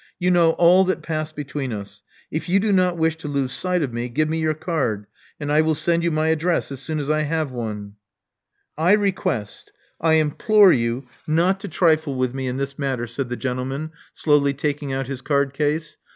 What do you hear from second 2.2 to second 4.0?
If you do not wish to lose sight of